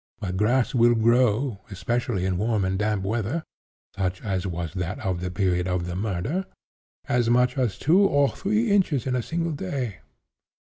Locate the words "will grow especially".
0.73-2.25